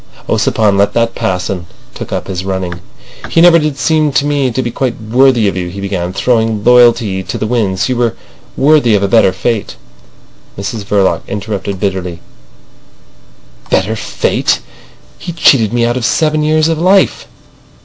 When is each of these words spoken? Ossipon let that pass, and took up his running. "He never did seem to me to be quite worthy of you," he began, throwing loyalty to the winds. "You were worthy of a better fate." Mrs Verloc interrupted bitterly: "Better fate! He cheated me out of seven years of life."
Ossipon 0.27 0.77
let 0.79 0.93
that 0.93 1.13
pass, 1.13 1.47
and 1.47 1.67
took 1.93 2.11
up 2.11 2.25
his 2.25 2.43
running. 2.43 2.79
"He 3.29 3.39
never 3.39 3.59
did 3.59 3.77
seem 3.77 4.11
to 4.13 4.25
me 4.25 4.49
to 4.49 4.63
be 4.63 4.71
quite 4.71 4.99
worthy 4.99 5.47
of 5.47 5.55
you," 5.55 5.69
he 5.69 5.79
began, 5.79 6.11
throwing 6.11 6.63
loyalty 6.63 7.21
to 7.21 7.37
the 7.37 7.45
winds. 7.45 7.87
"You 7.87 7.97
were 7.97 8.15
worthy 8.57 8.95
of 8.95 9.03
a 9.03 9.07
better 9.07 9.31
fate." 9.31 9.75
Mrs 10.57 10.85
Verloc 10.85 11.21
interrupted 11.27 11.79
bitterly: 11.79 12.19
"Better 13.69 13.95
fate! 13.95 14.61
He 15.19 15.31
cheated 15.31 15.71
me 15.71 15.85
out 15.85 15.97
of 15.97 16.03
seven 16.03 16.41
years 16.41 16.67
of 16.67 16.79
life." 16.79 17.27